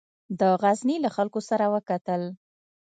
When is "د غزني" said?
0.39-0.97